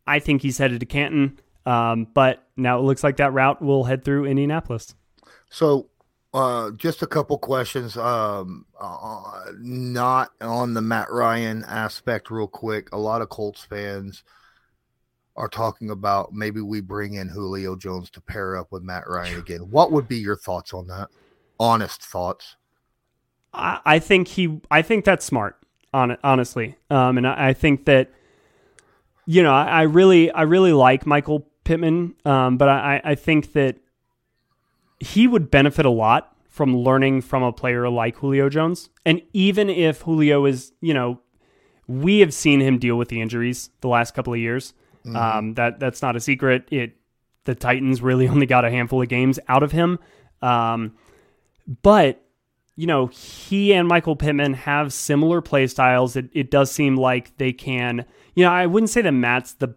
[0.05, 3.85] I think he's headed to Canton, um, but now it looks like that route will
[3.85, 4.95] head through Indianapolis.
[5.49, 5.89] So,
[6.33, 12.89] uh, just a couple questions, um, uh, not on the Matt Ryan aspect, real quick.
[12.91, 14.23] A lot of Colts fans
[15.35, 19.39] are talking about maybe we bring in Julio Jones to pair up with Matt Ryan
[19.39, 19.61] again.
[19.69, 21.09] What would be your thoughts on that?
[21.59, 22.55] Honest thoughts.
[23.53, 24.59] I, I think he.
[24.71, 25.57] I think that's smart
[25.93, 26.75] on honestly.
[26.89, 28.09] Um, and I, I, think that
[29.27, 33.53] you know I, I, really I really like Michael Pittman, um, but I, I think
[33.53, 33.77] that
[35.03, 38.89] he would benefit a lot from learning from a player like Julio Jones.
[39.05, 41.19] And even if Julio is, you know,
[41.87, 44.73] we have seen him deal with the injuries the last couple of years.
[45.05, 45.15] Mm-hmm.
[45.15, 46.69] Um, that that's not a secret.
[46.71, 46.95] It
[47.43, 49.99] the Titans really only got a handful of games out of him.
[50.41, 50.93] Um,
[51.81, 52.23] but
[52.75, 56.15] you know, he and Michael Pittman have similar play styles.
[56.15, 59.75] It, it does seem like they can, you know, I wouldn't say that Matt's the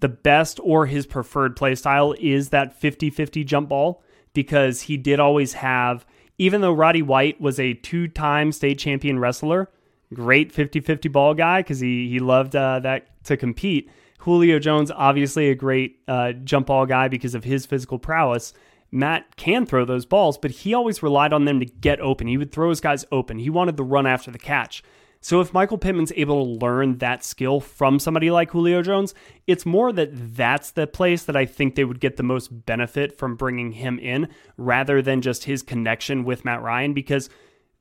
[0.00, 4.00] the best or his preferred play style is that 50-50 jump ball
[4.38, 6.06] because he did always have
[6.38, 9.68] even though Roddy White was a two-time state champion wrestler,
[10.14, 13.90] great 50-50 ball guy because he he loved uh, that to compete.
[14.20, 18.54] Julio Jones obviously a great uh, jump ball guy because of his physical prowess.
[18.92, 22.28] Matt can throw those balls, but he always relied on them to get open.
[22.28, 23.38] He would throw his guys open.
[23.38, 24.84] He wanted the run after the catch.
[25.20, 29.14] So if Michael Pittman's able to learn that skill from somebody like Julio Jones,
[29.46, 33.18] it's more that that's the place that I think they would get the most benefit
[33.18, 37.28] from bringing him in rather than just his connection with Matt Ryan because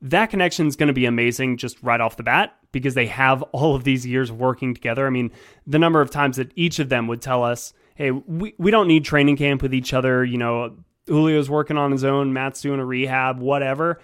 [0.01, 3.41] that connection is going to be amazing just right off the bat because they have
[3.51, 5.05] all of these years working together.
[5.05, 5.31] I mean,
[5.65, 8.87] the number of times that each of them would tell us, hey, we, we don't
[8.87, 10.75] need training camp with each other, you know,
[11.07, 14.01] Julio's working on his own, Matt's doing a rehab, whatever.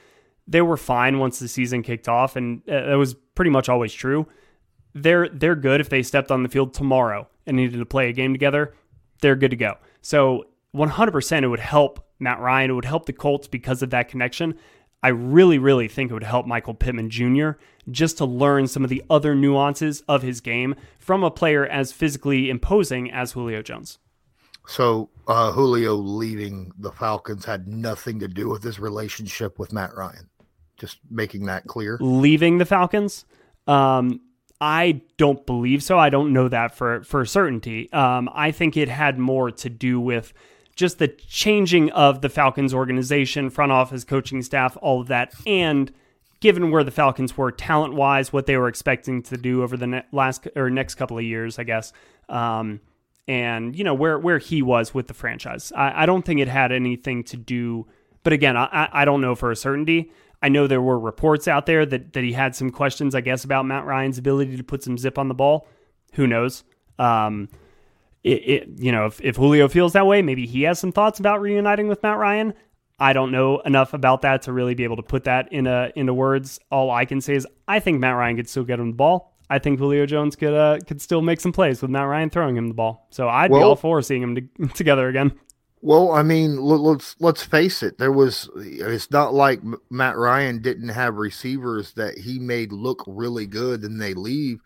[0.48, 3.94] They were fine once the season kicked off, and uh, that was pretty much always
[3.94, 4.28] true.
[4.94, 8.14] They're they're good if they stepped on the field tomorrow and needed to play a
[8.14, 8.74] game together.
[9.22, 9.76] They're good to go.
[10.02, 12.72] So 100% it would help Matt Ryan.
[12.72, 14.56] It would help the Colts because of that connection.
[15.02, 17.52] I really, really think it would help Michael Pittman Jr.
[17.92, 21.92] just to learn some of the other nuances of his game from a player as
[21.92, 24.00] physically imposing as Julio Jones.
[24.66, 29.94] So uh, Julio leaving the Falcons had nothing to do with his relationship with Matt
[29.94, 30.30] Ryan.
[30.84, 31.98] Just making that clear.
[32.02, 33.24] Leaving the Falcons,
[33.68, 34.20] um,
[34.60, 35.98] I don't believe so.
[35.98, 37.90] I don't know that for for certainty.
[37.94, 40.34] Um, I think it had more to do with
[40.76, 45.90] just the changing of the Falcons organization, front office, coaching staff, all of that, and
[46.42, 49.88] given where the Falcons were talent wise, what they were expecting to do over the
[49.88, 51.94] ne- last or next couple of years, I guess.
[52.28, 52.82] Um,
[53.26, 55.72] and you know where where he was with the franchise.
[55.74, 57.88] I, I don't think it had anything to do.
[58.24, 60.12] But again, I, I don't know for a certainty.
[60.44, 63.46] I know there were reports out there that that he had some questions, I guess,
[63.46, 65.68] about Matt Ryan's ability to put some zip on the ball.
[66.14, 66.66] Who knows?
[67.00, 67.48] Um,
[68.24, 71.20] it, it you know if, if Julio feels that way, maybe he has some thoughts
[71.20, 72.54] about reuniting with Matt Ryan.
[73.00, 75.92] I don't know enough about that to really be able to put that in a
[75.96, 76.60] into words.
[76.70, 79.34] All I can say is I think Matt Ryan could still get him the ball.
[79.50, 82.58] I think Julio Jones could uh, could still make some plays with Matt Ryan throwing
[82.58, 83.08] him the ball.
[83.12, 85.40] So I'd well, be all for seeing him to, together again.
[85.84, 87.98] Well, I mean, let's let's face it.
[87.98, 88.50] There was.
[88.56, 89.60] It's not like
[89.90, 94.62] Matt Ryan didn't have receivers that he made look really good, and they leave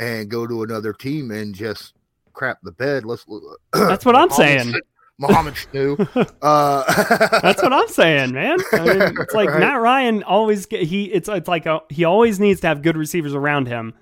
[0.00, 1.94] and go to another team and just
[2.32, 3.04] crap the bed.
[3.04, 3.24] Let's.
[3.72, 4.74] That's what I'm saying.
[5.18, 6.34] Mohamed Sanu.
[6.42, 8.58] Uh, That's what I'm saying, man.
[8.72, 9.60] I mean, it's like right.
[9.60, 11.04] Matt Ryan always get, he.
[11.04, 13.94] It's it's like a, he always needs to have good receivers around him,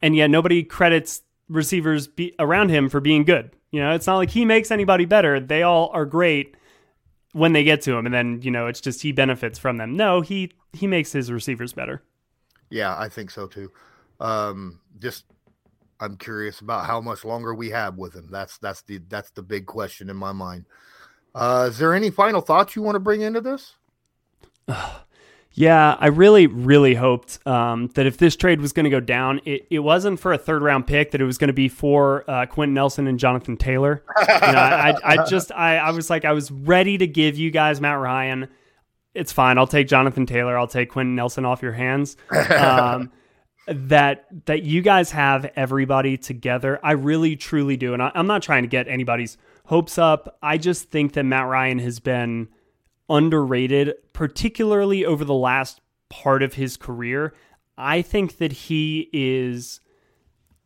[0.00, 3.50] and yet nobody credits receivers be, around him for being good.
[3.76, 5.38] You know, it's not like he makes anybody better.
[5.38, 6.56] They all are great
[7.32, 9.98] when they get to him, and then you know it's just he benefits from them.
[9.98, 12.02] No, he he makes his receivers better.
[12.70, 13.70] Yeah, I think so too.
[14.18, 15.26] Um, just
[16.00, 18.28] I'm curious about how much longer we have with him.
[18.30, 20.64] That's that's the that's the big question in my mind.
[21.34, 23.74] Uh, is there any final thoughts you want to bring into this?
[25.58, 29.40] Yeah, I really, really hoped um, that if this trade was going to go down,
[29.46, 32.28] it, it wasn't for a third round pick, that it was going to be for
[32.28, 34.04] uh, Quenton Nelson and Jonathan Taylor.
[34.20, 37.38] You know, I, I, I, just, I, I was like, I was ready to give
[37.38, 38.48] you guys Matt Ryan.
[39.14, 39.56] It's fine.
[39.56, 40.58] I'll take Jonathan Taylor.
[40.58, 42.18] I'll take Quenton Nelson off your hands.
[42.30, 43.10] Um,
[43.66, 46.78] that that you guys have everybody together.
[46.82, 50.38] I really, truly do, and I, I'm not trying to get anybody's hopes up.
[50.42, 52.48] I just think that Matt Ryan has been
[53.08, 57.34] underrated, particularly over the last part of his career.
[57.78, 59.80] I think that he is,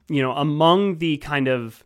[0.08, 1.84] you know, among the kind of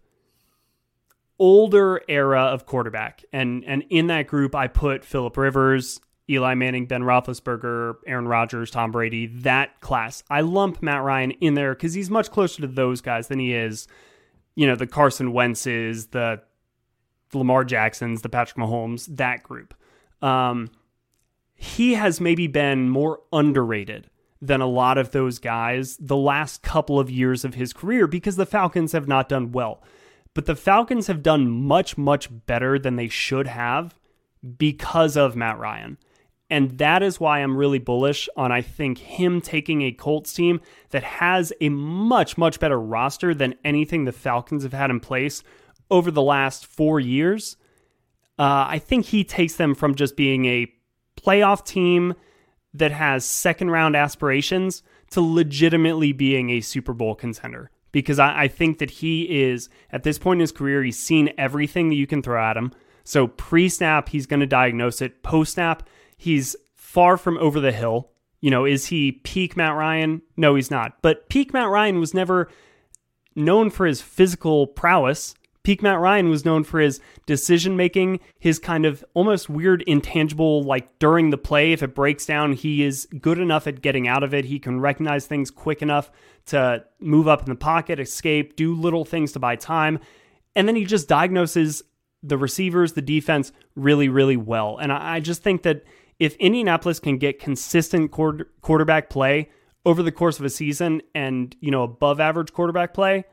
[1.38, 3.24] older era of quarterback.
[3.32, 8.70] And and in that group, I put Philip Rivers, Eli Manning, Ben Roethlisberger, Aaron Rodgers,
[8.70, 10.22] Tom Brady, that class.
[10.30, 13.54] I lump Matt Ryan in there because he's much closer to those guys than he
[13.54, 13.88] is,
[14.54, 16.42] you know, the Carson Wentz's, the
[17.32, 19.74] Lamar Jacksons, the Patrick Mahomes, that group
[20.24, 20.70] um,
[21.54, 24.08] he has maybe been more underrated
[24.40, 28.36] than a lot of those guys the last couple of years of his career because
[28.36, 29.82] the Falcons have not done well.
[30.34, 33.98] But the Falcons have done much, much better than they should have
[34.58, 35.98] because of Matt Ryan.
[36.50, 40.60] And that is why I'm really bullish on, I think, him taking a Colts team
[40.90, 45.42] that has a much, much better roster than anything the Falcons have had in place
[45.90, 47.56] over the last four years
[48.38, 50.72] uh, I think he takes them from just being a
[51.16, 52.14] playoff team
[52.72, 57.70] that has second round aspirations to legitimately being a Super Bowl contender.
[57.92, 61.32] Because I, I think that he is, at this point in his career, he's seen
[61.38, 62.72] everything that you can throw at him.
[63.04, 65.22] So pre snap, he's going to diagnose it.
[65.22, 68.10] Post snap, he's far from over the hill.
[68.40, 70.22] You know, is he peak Matt Ryan?
[70.36, 71.00] No, he's not.
[71.00, 72.50] But peak Matt Ryan was never
[73.36, 75.34] known for his physical prowess.
[75.64, 80.62] Peak Matt Ryan was known for his decision making, his kind of almost weird intangible,
[80.62, 84.22] like during the play, if it breaks down, he is good enough at getting out
[84.22, 84.44] of it.
[84.44, 86.10] He can recognize things quick enough
[86.46, 89.98] to move up in the pocket, escape, do little things to buy time.
[90.54, 91.82] And then he just diagnoses
[92.22, 94.76] the receivers, the defense really, really well.
[94.76, 95.82] And I, just think that
[96.18, 99.50] if Indianapolis can get consistent quarterback play
[99.86, 103.24] over the course of a season and, you know, above average quarterback play,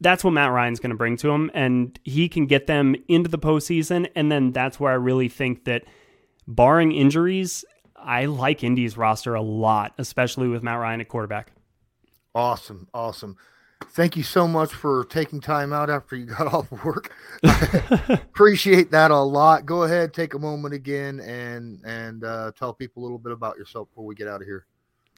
[0.00, 3.28] that's what Matt Ryan's going to bring to him, and he can get them into
[3.28, 4.08] the postseason.
[4.14, 5.84] And then that's where I really think that,
[6.46, 7.64] barring injuries,
[7.96, 11.52] I like Indy's roster a lot, especially with Matt Ryan at quarterback.
[12.34, 13.36] Awesome, awesome.
[13.90, 17.12] Thank you so much for taking time out after you got off work.
[18.10, 19.66] appreciate that a lot.
[19.66, 23.56] Go ahead, take a moment again, and and uh, tell people a little bit about
[23.56, 24.66] yourself before we get out of here.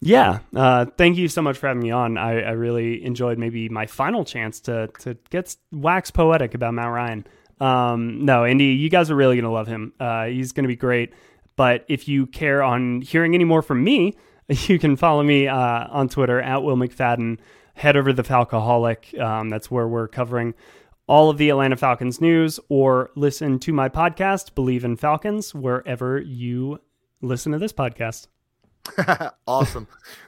[0.03, 2.17] Yeah, uh, thank you so much for having me on.
[2.17, 6.89] I, I, really enjoyed maybe my final chance to to get wax poetic about Matt
[6.89, 7.27] Ryan.
[7.61, 9.93] Um, no, Andy, you guys are really gonna love him.
[10.01, 11.13] Uh, he's gonna be great.
[11.57, 14.17] But if you care on hearing any more from me,
[14.49, 17.39] you can follow me uh, on Twitter at Will McFadden.
[17.75, 19.19] Head over to the Falcoholic.
[19.21, 20.55] Um, that's where we're covering
[21.07, 26.21] all of the Atlanta Falcons news, or listen to my podcast, Bleav in Falcons, wherever
[26.21, 26.81] you
[27.21, 28.29] listen to this podcast.
[29.47, 29.87] awesome.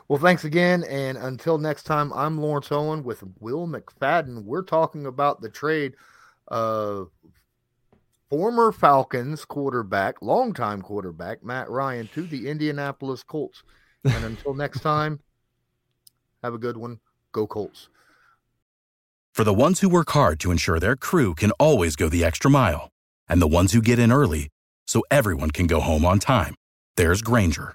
[0.09, 0.85] Well, thanks again.
[0.85, 4.45] And until next time, I'm Lawrence Owen with Will McFadden.
[4.45, 5.95] We're talking about the trade
[6.49, 7.11] of
[8.29, 13.63] former Falcons quarterback, longtime quarterback, Matt Ryan, to the Indianapolis Colts.
[14.05, 15.21] And until next time,
[16.43, 16.99] have a good one.
[17.33, 17.89] Go Colts.
[19.33, 22.51] For the ones who work hard to ensure their crew can always go the extra
[22.51, 22.91] mile,
[23.29, 24.49] and the ones who get in early
[24.87, 26.55] so everyone can go home on time,
[26.97, 27.75] there's Grainger